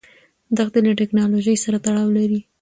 [0.57, 2.39] دښتې له تکنالوژۍ سره تړاو لري.